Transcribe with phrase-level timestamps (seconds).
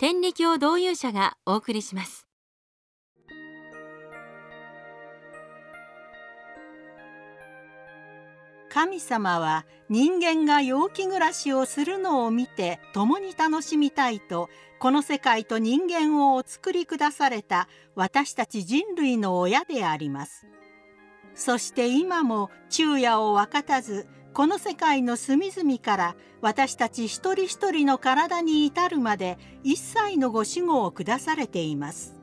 [0.00, 2.26] 天理教導遊者がお送りします。
[8.70, 20.46] 神様は人間が陽気暮らしをするのを見て共に楽しみたいとこの世界と人間をお作りくだされた私たち人類の親であります。
[21.34, 24.08] そして今も昼夜を分かたず
[24.40, 32.16] この世界の隅々から私たち一人一人の体に至るまで一切のご守護を下されています。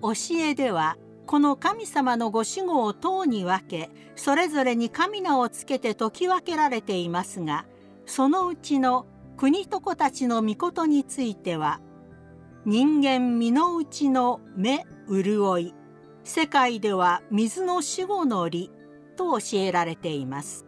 [0.00, 7.66] 教えではこの神様のご守護を塔に分けそれぞれに神名をつけて解き分けられていますが
[8.06, 9.04] そのうちの
[9.36, 11.82] 国と子たちの御事については
[12.64, 15.74] 人間身の内の目潤い
[16.24, 18.70] 世界では水の守護の理
[19.12, 20.66] と教えられています。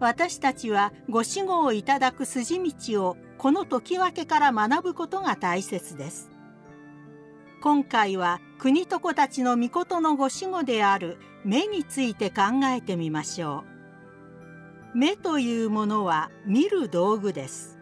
[0.00, 6.30] 私たちはご守護をいただく筋道をこの解き分けから学ぶことが大切です。
[7.62, 13.64] 今回は国と子たちの御事のご守護である目について考えてみましょ
[14.94, 14.98] う。
[14.98, 17.78] 目というものは見る道具です。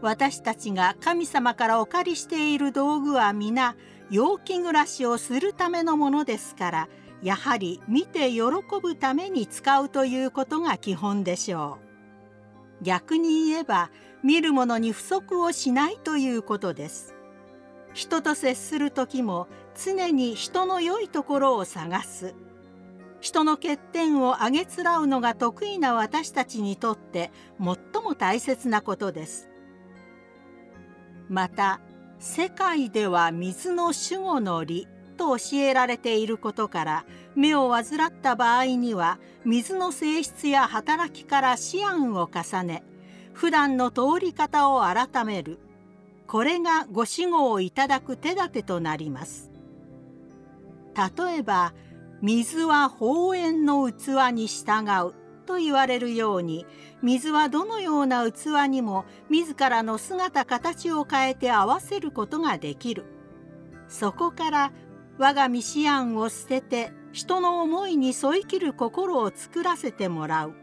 [0.00, 3.76] 私たちが神様からお借りしている道具は皆
[4.10, 6.88] 陽気暮らしをするためのものですから
[7.22, 8.42] やはり見て喜
[8.82, 11.78] ぶために使うということが基本でしょ
[12.80, 12.84] う。
[12.84, 13.90] 逆に言えば
[14.24, 17.14] 見るものに不足をしないということです。
[17.94, 22.34] 人と接する時も常に人の良いところを探す。
[23.20, 29.48] 人の欠点をあげつらうのが得意な私たちにとって最も大切なことです。
[31.28, 31.80] また
[32.18, 34.88] 世界では水の守護の理
[35.22, 37.04] と教えられていることから
[37.36, 42.82] 目を患った場合には水の性質や働きから思案を重ね
[43.32, 45.58] 普段の通り方を改める。
[46.26, 49.50] これがご死後をいただく手立てとなります。
[50.94, 51.72] 例えば
[52.20, 55.14] 水は宝円の器に従う
[55.46, 56.66] と言われるように
[57.02, 63.04] 水はどのような器にも自らの姿形を変えて合わせることができる。
[63.88, 64.72] そこから
[65.18, 70.54] 我が身思案を捨てて人の思いに添い切る心を作らせてもらう。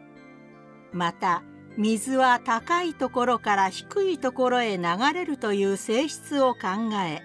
[0.91, 1.43] また
[1.77, 4.83] 水は高いところから低いところへ流
[5.13, 6.59] れるという性質を考
[7.07, 7.21] え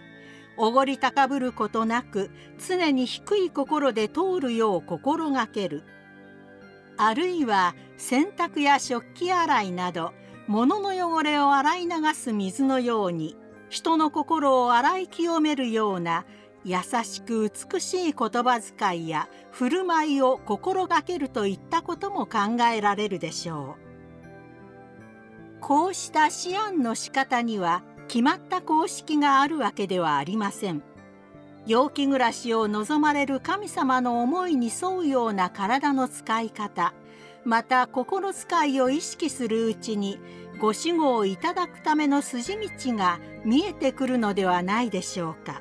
[0.57, 2.31] おごり高ぶることなく
[2.65, 5.83] 常に低い心で通るよう心がける。
[6.97, 10.13] あるいは洗濯や食器洗いなど
[10.47, 13.37] 物の汚れを洗い流す水のように
[13.69, 16.25] 人の心を洗い清めるような
[16.65, 23.85] 優しく美しい言葉遣いや振る舞いを心がけるといったことも考えられるでしょう。
[25.61, 30.83] こうした思案の仕方には決まった公式があるわけではありません。
[31.67, 36.93] 陽気暮らしを望まれる神様の思いに沿うような体の使い方
[37.45, 40.19] また心遣いを意識するうちに
[40.59, 45.61] ご守護をいただくための筋道が見えてくるのではないでしょうか。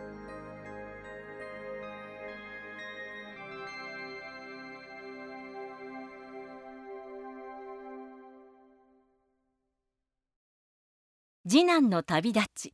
[11.45, 12.73] 次男の旅立ち。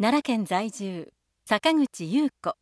[0.00, 1.12] 奈良県在住
[1.44, 2.56] 坂口優子。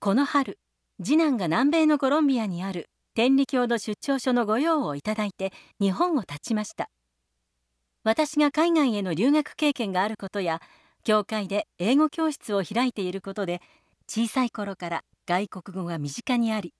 [0.00, 0.58] この春
[1.02, 6.90] 次男が南米のコロンビアにある天理教の出張所の御用をいただいて日本を立ちました。
[8.04, 10.60] 私が海外への留学経験があることや
[11.04, 13.62] 教会で英語教室を開いていることで
[14.06, 16.74] 小さい頃から外国語が身近にあり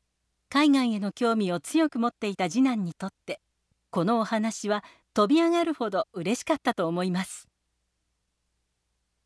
[0.51, 3.41] 海外への興味を強く持っていた次男にとって
[3.89, 7.49] このお話は飛び上がるほど嬉しかったと思います。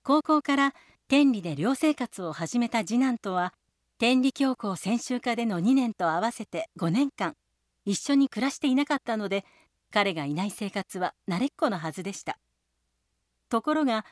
[0.03, 0.75] 高校から
[1.09, 3.55] 天理で寮生活を始めた次男とは
[3.99, 7.35] 天理教校専修科での2年と合わせて5年間
[7.85, 9.45] 一緒に暮らしていなかったので
[9.93, 12.39] 彼がいない生活は慣れっこのはずでした。
[13.49, 14.05] ところが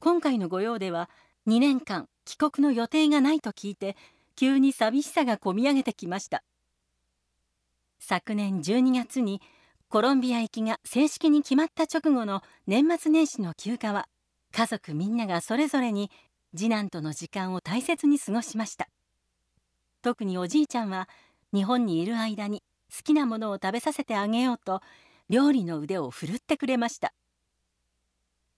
[0.00, 1.08] 今回の御用では
[1.48, 3.96] 2年間帰国の予定がないと聞いて
[4.36, 6.42] 急に寂しさがこみ上げてきました。
[7.98, 9.40] 昨年12月に
[9.92, 14.06] コロンビア行きが正式に決まった直後の年末年始の休暇は
[14.50, 16.10] 家族みんながそれぞれに
[16.56, 18.88] 次男との時間を大切に過ごしました。
[20.00, 21.10] 特におじいちゃんは
[21.52, 24.80] 日本にいる間に好きなものを食べさせてあげようと
[25.28, 27.12] 料理の腕を振るってくれました。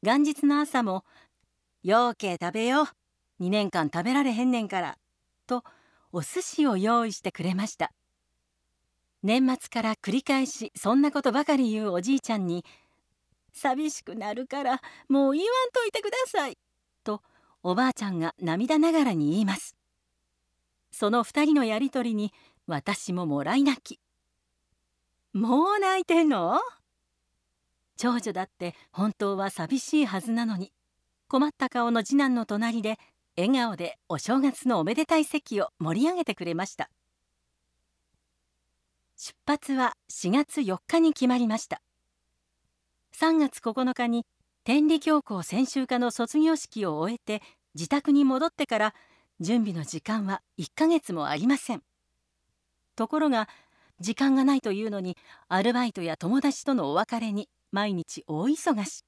[0.05, 1.05] 元日の朝も
[1.83, 4.99] 「ようけ食べよう2年間食べられへんねんから」
[5.49, 5.65] と
[6.13, 7.91] お寿司を用意してくれました。
[9.25, 12.63] 年末から繰り返しそんなことばかり言うおじいちゃんに
[13.55, 16.59] 「寂しくなるからもう言わんといてください」
[17.03, 17.23] と
[17.63, 19.77] おばあちゃんが涙ながらに言います。
[20.93, 22.35] その二人のやりとりに
[22.67, 23.99] 私ももらい泣き。
[25.33, 26.61] もう泣いてんの？
[27.97, 30.71] 長女だって本当は寂しいはずなのに
[31.29, 32.99] 困った顔の次男の隣で
[33.39, 36.91] 笑顔でお正月のおめでたい席を盛り上げてくれました。
[39.17, 41.81] 出発は4月4日に決まりました。
[43.19, 44.27] 3月9日に
[44.65, 47.43] 天理教校専修科の卒業式を終えて
[47.75, 48.95] 自宅に戻ってから
[49.41, 51.83] 準備の時間は1ヶ月もありません。
[52.97, 53.49] ところが
[54.01, 55.17] 時間がないというのに
[55.49, 59.05] アルバイトや友達とのお別れに毎日大忙し。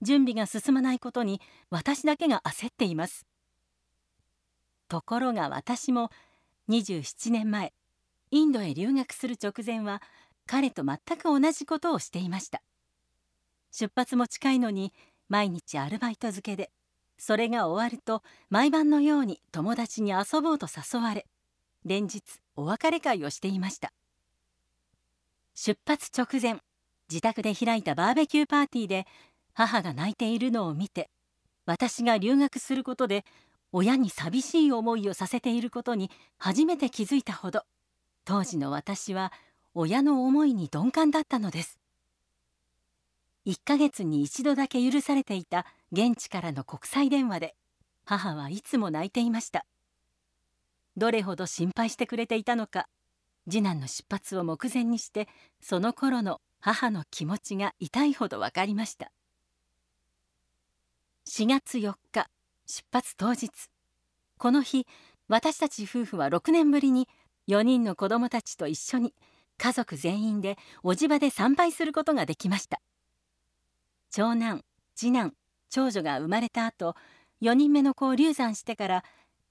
[0.00, 1.40] 準備が進まないことに
[1.70, 3.26] 私だけが焦っています。
[4.88, 6.10] ところが私も
[6.68, 7.72] 27年前
[8.30, 10.02] インドへ留学する直前は
[10.46, 12.62] 彼と全く同じことをしていました。
[13.70, 14.92] 出発も近いのに
[15.28, 16.70] 毎日アルバイト漬けで
[17.18, 21.26] それが終わると毎晩のように友達に遊ぼうと誘われ
[21.84, 22.22] 連日
[22.56, 23.92] お別れ会をしていました。
[25.54, 26.60] 出発直前
[27.10, 29.06] 自宅で開いたバーベキューパーティーで
[29.54, 31.10] 母が泣いているのを見て
[31.66, 33.24] 私が留学することで
[33.72, 37.62] 親に寂しい思いをさせていることに初めて気づいたほど
[38.28, 39.32] 当時の私は
[39.72, 41.78] 親の思いに鈍感だったのです。
[43.46, 47.54] 1ヶ月に一度だけ許されていた現地からの国際電話で
[48.04, 49.64] 母はいつも泣いていました。
[50.98, 52.86] どれほど心配してくれていたのか
[53.48, 55.26] 次男の出発を目前にして
[55.62, 59.10] その頃の母の気持ちが痛いほど分かりました。
[61.26, 62.28] 4月4日
[62.66, 63.48] 出発当日。
[64.36, 64.86] この日
[65.28, 67.08] 私たち夫婦は6年ぶりに
[67.48, 69.14] 4人の子供たちと一緒に
[69.56, 72.80] 家族全員でおじ場で参拝することができました。
[74.10, 74.62] 長男
[74.94, 75.34] 次男
[75.70, 76.94] 長女が生まれた後
[77.42, 79.04] 4人目の子を流産してから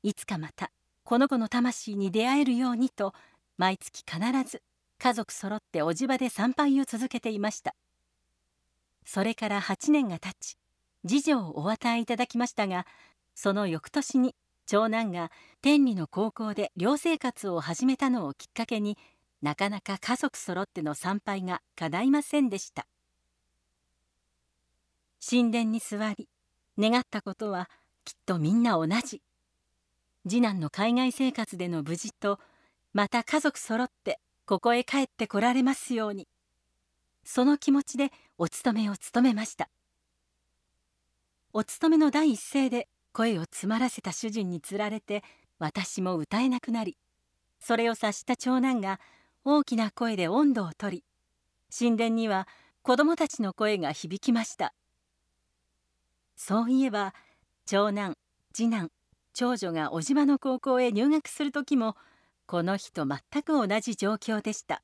[0.03, 0.71] いつかまた
[1.03, 3.13] この子の魂に出会えるようにと
[3.57, 4.19] 毎月必
[4.49, 4.61] ず
[4.99, 7.75] 家族揃っておじ場で参拝を続けていました。
[9.05, 10.57] それから8年が経ち
[11.07, 12.85] 次女をお与えいただきましたが
[13.35, 14.35] その翌年に
[14.67, 15.31] 長男が
[15.61, 18.97] 天理の高校で寮生活を始めたのをきっかけに
[19.41, 22.85] なかなか家族揃っての参拝が叶いませんでした。
[25.27, 26.27] 神殿に座り
[26.77, 27.69] 願ったことは
[28.03, 29.21] きっとみんな同じ。
[30.27, 32.37] 次男の海外生活での無事と
[32.91, 36.27] また家族揃ってここへ帰ってこられますように。
[37.23, 39.69] その気持ちでお勤めを務めました。
[41.53, 45.23] お勤めの第一声で声を詰まらせた主人につられて
[45.57, 46.99] 私も歌えなくなり
[47.59, 48.99] それを察した長男が
[49.43, 51.03] 大きな声で温度をとり
[51.75, 52.47] 神殿には
[52.83, 54.75] 子供たちの声が響きました。
[56.35, 57.15] そういえば
[57.65, 58.13] 長男
[58.53, 58.91] 次男
[59.33, 61.95] 長女が小島の高校へ入学する時も
[62.45, 64.83] この日と全く同じ状況でした。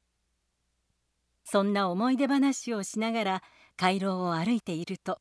[1.45, 3.43] そんな思い出話をしながら
[3.77, 5.19] 回廊を歩いていると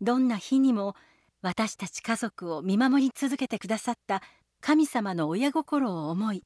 [0.00, 0.96] どんな日にも
[1.42, 4.22] 私たち家族を見守り続けてくださった
[4.60, 6.42] 神様の親心を思い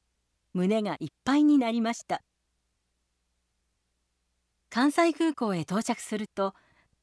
[0.53, 2.21] 胸がいっぱいになりました。
[4.69, 6.53] 関西空港へ到着すると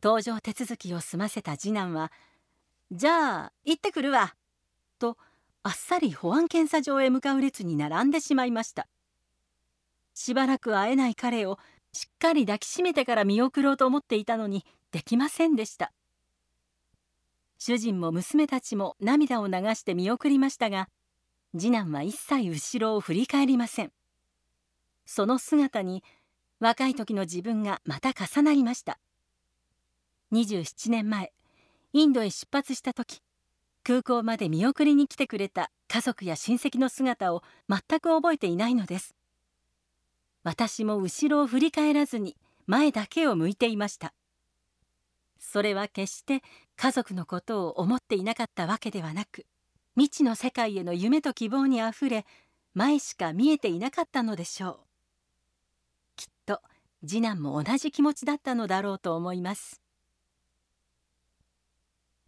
[0.00, 2.12] 搭乗手続きを済ませた次男は
[2.90, 4.34] 「じゃあ行ってくるわ」
[4.98, 5.18] と
[5.62, 8.88] あっさり保安検査場へ向かう列に並んでしまいました。
[10.14, 11.58] しばらく会えない彼を
[11.92, 15.92] しっかり抱きしめてから見送ろうと思っていたのにできませんでした。
[17.64, 20.88] 主人も娘たちも涙を流して見送りましたが
[21.56, 23.92] 次男は一切後ろを振り返りません。
[25.06, 26.02] その姿に
[26.58, 28.98] 若い時の自分がまた重なりました。
[30.32, 31.32] 27年前
[31.92, 33.22] インドへ出発した時
[33.84, 39.14] 空港まで見送りに来てくれた家族や親戚の姿を全く覚えていないのです。
[40.42, 44.12] 私も後ろを振り返らずに前だけを向いていました。
[45.42, 46.42] それは決して
[46.76, 49.44] 家族のことを思っていなかったわけではなく
[49.96, 52.24] 未知の世界への夢と希望にあふれ
[52.74, 54.78] 前しか見えていなかったのでしょう。
[56.16, 56.60] きっと
[57.06, 59.82] 次男も同じ気持ちだったのだろうと思います。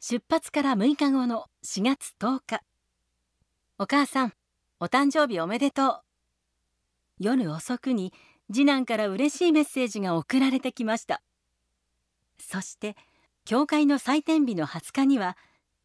[0.01, 2.61] 出発から6日後の4月10日。
[3.79, 4.33] お母さん
[4.81, 6.01] お誕生日おめでとう。
[7.19, 8.13] 夜遅くに
[8.53, 11.23] 次男から嬉しいメッセージが送られてきました。
[12.39, 12.97] そして
[13.45, 15.37] 教会の祭典日の20日には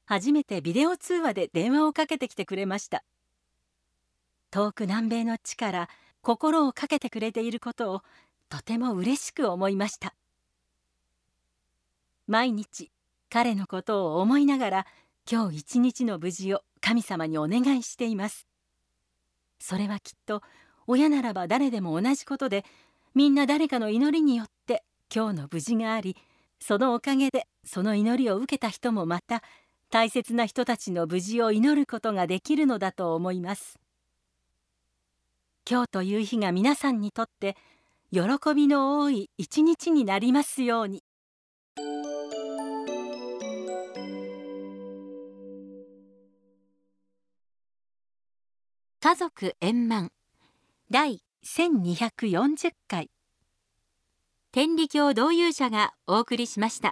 [0.06, 3.03] 初めてビデオ通話で電話をかけてきてくれました。
[4.51, 5.89] 遠く南米の地から
[6.22, 8.01] 心をかけてくれていることを
[8.50, 10.15] とても嬉しく思いました。
[12.27, 12.91] 毎日
[13.29, 14.88] 彼のことを思いながら
[15.29, 18.48] 今日一日の無事を神様にお願いしています。
[19.60, 20.41] それはきっと
[20.88, 22.65] 親ならば誰でも同じことで
[23.13, 26.18] みんな誰かの祈りによって今日の無事があり
[26.59, 29.41] そのおかげでその祈りを受けた人もまた
[29.89, 33.79] 大切な人たちの無事を祈ることができるのだと思います。
[35.69, 37.55] 今日という日が皆さんにとって
[38.11, 38.21] 喜
[38.55, 41.03] びの多い一日になりますように。
[49.01, 50.11] 家族円満
[50.91, 53.09] 第1240回。
[54.51, 56.88] 天理教導遊者がお送りしました。